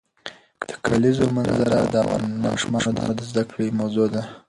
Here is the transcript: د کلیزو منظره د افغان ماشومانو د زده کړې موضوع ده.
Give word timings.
د 0.67 0.69
کلیزو 0.85 1.25
منظره 1.37 1.77
د 1.93 1.95
افغان 2.03 2.23
ماشومانو 2.45 3.11
د 3.19 3.21
زده 3.29 3.43
کړې 3.51 3.67
موضوع 3.79 4.07
ده. 4.13 4.23